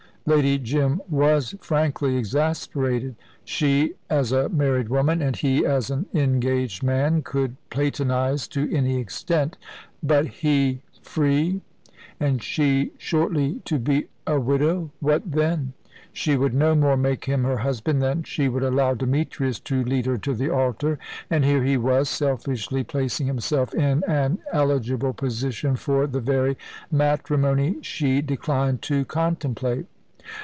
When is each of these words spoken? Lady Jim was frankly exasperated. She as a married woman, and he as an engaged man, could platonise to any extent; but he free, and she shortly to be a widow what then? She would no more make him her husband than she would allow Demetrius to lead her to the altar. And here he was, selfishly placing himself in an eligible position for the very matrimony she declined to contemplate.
Lady 0.27 0.59
Jim 0.59 1.01
was 1.09 1.55
frankly 1.61 2.15
exasperated. 2.15 3.15
She 3.43 3.95
as 4.07 4.31
a 4.31 4.49
married 4.49 4.87
woman, 4.87 5.19
and 5.19 5.35
he 5.35 5.65
as 5.65 5.89
an 5.89 6.05
engaged 6.13 6.83
man, 6.83 7.23
could 7.23 7.55
platonise 7.71 8.47
to 8.49 8.71
any 8.71 8.97
extent; 8.99 9.57
but 10.03 10.27
he 10.27 10.83
free, 11.01 11.61
and 12.19 12.43
she 12.43 12.91
shortly 12.99 13.63
to 13.65 13.79
be 13.79 14.09
a 14.27 14.39
widow 14.39 14.91
what 14.99 15.23
then? 15.29 15.73
She 16.13 16.37
would 16.37 16.53
no 16.53 16.75
more 16.75 16.95
make 16.95 17.25
him 17.25 17.43
her 17.43 17.57
husband 17.57 17.99
than 17.99 18.21
she 18.21 18.47
would 18.47 18.63
allow 18.63 18.93
Demetrius 18.93 19.59
to 19.61 19.83
lead 19.83 20.05
her 20.05 20.19
to 20.19 20.35
the 20.35 20.51
altar. 20.51 20.99
And 21.31 21.43
here 21.43 21.63
he 21.63 21.77
was, 21.77 22.09
selfishly 22.09 22.83
placing 22.83 23.25
himself 23.25 23.73
in 23.73 24.03
an 24.07 24.37
eligible 24.53 25.13
position 25.13 25.75
for 25.75 26.05
the 26.05 26.21
very 26.21 26.59
matrimony 26.91 27.77
she 27.81 28.21
declined 28.21 28.83
to 28.83 29.03
contemplate. 29.03 29.87